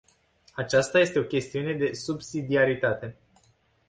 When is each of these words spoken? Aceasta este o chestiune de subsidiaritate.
Aceasta 0.55 0.99
este 0.99 1.19
o 1.19 1.23
chestiune 1.25 1.73
de 1.73 1.93
subsidiaritate. 1.93 3.15